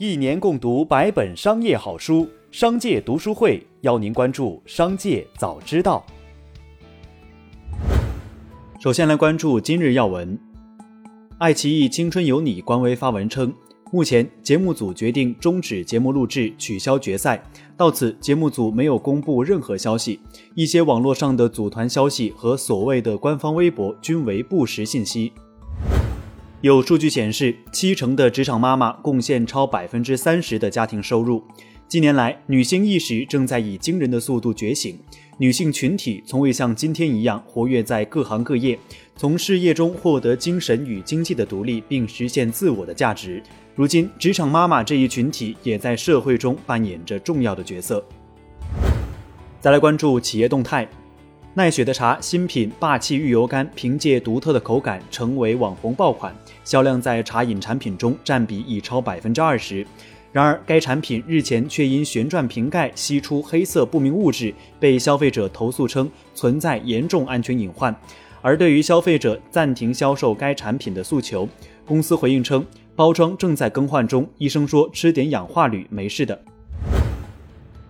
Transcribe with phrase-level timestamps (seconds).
[0.00, 6.06] 一年共读百本商业好书，商界读书会邀您关注商界早知道。
[8.78, 10.38] 首先来关注今日要闻，
[11.38, 13.52] 爱奇艺《青春有你》官微发文称，
[13.90, 17.42] 目前节目组决定终止节目录制，取消决赛。
[17.76, 20.20] 到此，节目组没有公布任何消息，
[20.54, 25.32] 一些网络上的组团消息和所谓的官方微博均为不实信息。
[26.60, 31.40] 有数据显示，七成的职场妈妈贡献超百分之三十的家庭收入。
[31.86, 34.98] 近年来，女性意识正在以惊人的速度觉醒，
[35.38, 38.76] 女性群体从未像今天一样活跃在各行各业，
[39.14, 43.40] 从事业中获得精神与经济的独立，并实现自我的价值。
[43.76, 48.04] 如今，职场妈妈这一群体也在社会中扮演着重要的角色。
[49.60, 50.88] 再来关注企业动态。
[51.58, 59.84] 奈雪的茶新品霸气玉油干，凭借独特的口感成为网红爆款，销量在茶饮产品中占比已超百分之二十。
[60.30, 67.92] 然而，该产品日前却因旋转瓶盖吸出黑色不明物质，被消费者投诉称存在严重安全隐患。
[68.40, 71.48] 而对于消费者暂停销售该产品的诉求，
[71.84, 76.40] 公司回应称包装正在更换中，医生说吃点氧化铝没事的。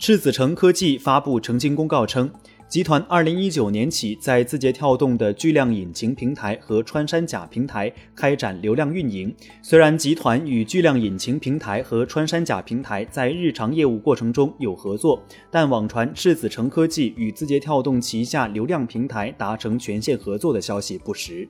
[0.00, 2.28] 赤子城科技发布澄清公告称。
[2.72, 9.30] 集团二零一九年起在字节跳动的巨量引擎平台和穿山甲平台开展流量运营。
[9.60, 21.46] 虽然集团与巨量引擎平台和穿山甲平台在日常业务过程中有合作，但网传赤子城科技与字节跳动旗下流量平台达成全线合作的消息不实。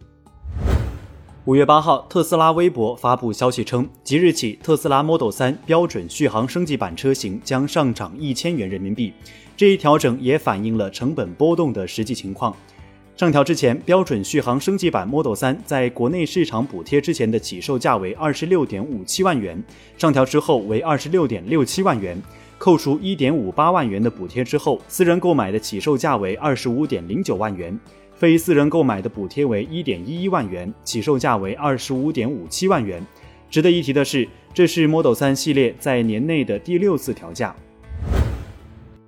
[1.45, 9.13] 五月八号，特斯拉微博发布消息称，即日起，特斯拉 Model 3标准续航升级版车型将上涨一千元人民币。
[9.57, 12.55] 这一调整也反映了成本波动的实际情况。
[13.17, 19.61] 上调之前，标准续航升级版 Model 3在国内市场补贴之前的起售价为二十六点五七万元，
[19.99, 22.17] 上调之后为二十六点六七万元。
[22.57, 27.77] 扣除一点五八万元的补贴之后，私人购买的起售价为二十五点零九万元，
[28.23, 33.05] 非私人购买的补贴为一点一一万元，起售价为二十五点五七万元。
[33.51, 37.53] 值得一提的是，这是 Model 3系列在年内的第六次调价。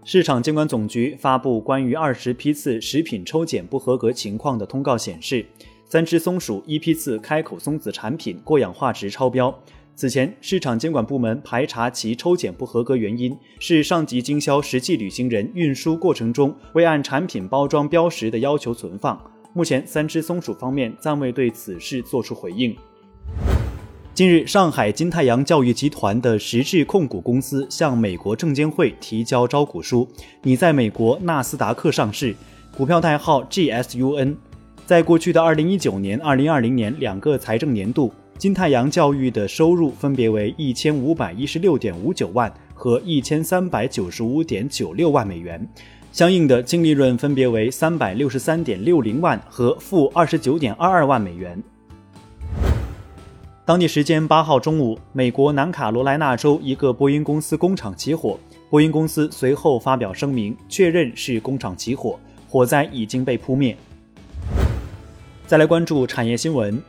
[0.03, 5.47] 市场监管总局发布关于二十批次食品抽检不合格情况的通告，显示，
[5.85, 9.57] 三只松鼠一批次开口松子产品过氧化值超标。
[9.97, 19.17] 此前，市场监管部门排查其抽检不合格原因是上级经销实际履行人运输过程中未按产品包装标识的要求存放。
[19.53, 22.77] 目前，三只松鼠方面暂未对此事作出回应。
[24.15, 30.09] 近日，上海金太阳教育集团的实质控股公司向美国证监会提交招股书，
[30.43, 32.35] 拟在美国纳斯达克上市，
[32.77, 34.35] 股票代号 GSUN。
[34.87, 45.67] 在过去的2019年、2020年两个财政年度，金太阳教育的收入分别为1516.59万和1395.96万美元，
[46.13, 51.63] 相应的净利润分别为363.60万和负29.22万美元。
[53.65, 63.75] 当地时间八号中午，美国南卡罗来纳州一个波音公司工厂起火，波音公司随后发表声明，确认是工厂起火，火灾已经被扑灭。
[65.47, 66.83] 再来关注产业新闻，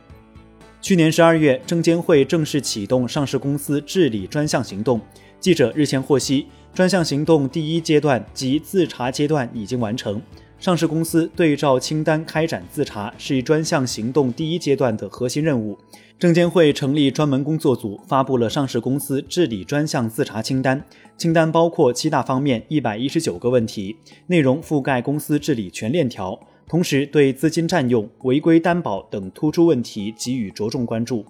[0.82, 5.00] 去年十二月，证监会正式启动上市公司治理专项行动。
[5.40, 10.20] 记者日前获悉，专项行动第一阶段及自查阶段已经完成，
[10.60, 15.76] 上市公司对照清单开展自查是专项行动第一阶段的核心任务。
[16.18, 20.82] 证监会成立专门工作组，发布了上市公司治理专项自查清单。
[21.18, 23.96] 清单包括七大方面、一百一十九个问题，
[24.28, 26.38] 内容覆盖公司治理全链条，
[26.68, 31.24] 同时对资金占用、违规担保等突出问题给予着重关注。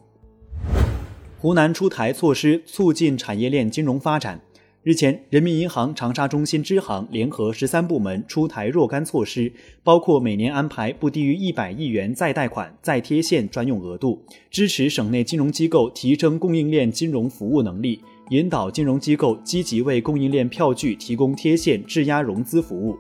[1.39, 4.41] 湖南出台措施促进产业链金融发展。
[4.83, 9.53] 日前，人民银行长沙中心支行联合十三部门出台若干措施，
[9.83, 18.01] 包括每年安排不低于一百亿元再贷款、再贴现专用额度，支持省内金融机构提升供应链金融服务能力，
[18.31, 22.97] 引导金融机构积极为供应链票据提供贴现质押融资服务。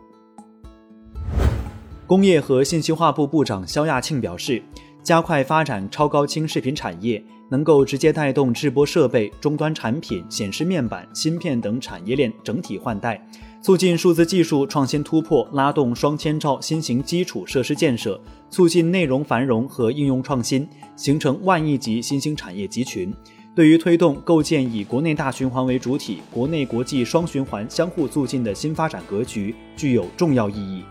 [2.07, 4.63] 工业和信息化部部长肖亚庆表示，
[5.03, 7.23] 加快发展超高清视频产业。
[7.49, 13.25] 能够直接带动制播设备、终端产品、显示面板、芯片等产业链整体换代，
[13.63, 18.21] 促进数字技术创新突破，拉动双千兆新型基础设施建设，
[18.51, 23.15] 促进内容繁荣和应用创新，形成万亿级新兴产业集群。
[23.55, 30.83] 对于推动构建以国内大循环为主体、国内国际双循环相互促进的新发展格局，具有重要意义。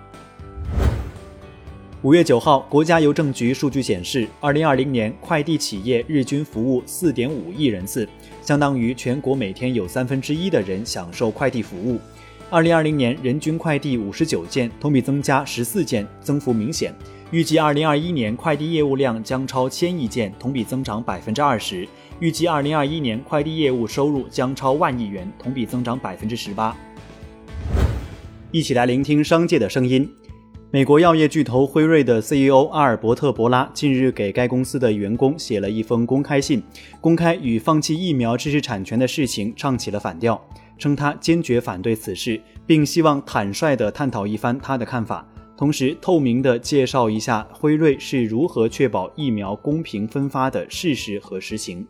[2.05, 8.07] 五月九号，国家邮政局数据显示，二零二零年快递企业日均服务四点五亿人次，
[8.43, 11.99] 相当于全国每天有三分之一的人享受快递服务。
[12.51, 16.93] 二零二零年人均快递五十九件，同比增加十四件，增幅明显。
[17.31, 21.87] 预计二零二一年快递业务量将超千亿件，同比增长百分之二十。
[22.19, 26.77] 预计二零二一年快递业务收入将超万亿元，同比增长百分之十八。
[28.51, 30.07] 一起来聆听商界的声音。
[30.75, 36.61] 美国药业巨头辉瑞的 CEO 阿尔伯特·博拉近日给该公司的员工写了一封公开信，
[36.99, 40.37] 公开与放弃疫苗知识产权的事情唱起了反调，
[40.77, 45.25] 称他坚决反对此事，并希望坦率地探讨一番他的看法，
[45.55, 51.87] 同时透明地介绍一下辉瑞是如何确保疫苗公平分发的事实和实情。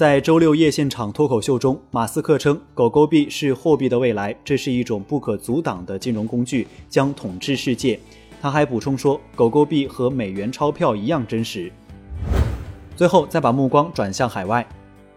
[0.00, 8.00] 在周六夜现场脱口秀中，马斯克称狗狗币是货币的未来，这是一种不可阻挡的金融工具，将统治世界。
[8.40, 11.70] 他还补充说，狗狗币和美元钞票一样真实。
[12.96, 14.66] 最后，再把目光转向海外，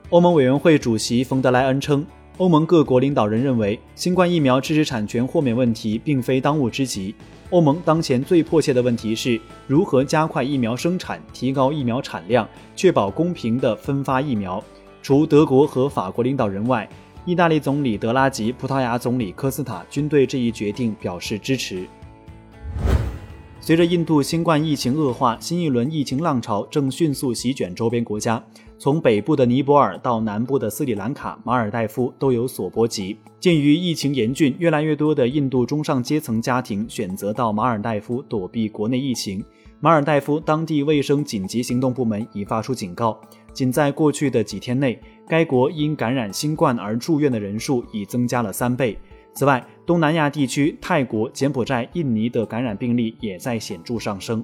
[0.09, 2.05] 欧盟委员会主席冯德莱恩称，
[2.39, 7.13] 欧盟各国领导人认为，新冠疫苗知识产权豁免问题并非当务之急。
[7.51, 14.63] 欧盟当前最迫切的问题是如何加快疫苗生产，提高疫苗产量，确保公平的分发疫苗。
[15.03, 16.89] 除德国和法国领导人外，
[17.23, 21.85] 意大利总理德拉吉、葡萄牙总理科斯塔均对这一决定表示支持。
[23.59, 28.43] 随着印度新冠疫情恶化，新一轮疫情浪潮正迅速席卷周边国家，
[28.83, 33.17] 从北部的尼泊尔到南部的斯里兰卡、马尔代夫都有所波及。
[33.39, 39.41] 鉴于疫情严峻，越来越多的印度中上阶层家庭选择到马尔代夫躲避国内疫情。
[39.79, 43.17] 马尔代夫当地卫生紧急行动部门已发出警告。
[43.53, 44.99] 仅在过去的几天内，
[45.29, 48.99] 该国因感染新冠而住院的人数已增加了三倍。
[49.33, 54.43] 此外，东南亚地区泰国、柬埔寨、印尼的感染病例也在显著上升。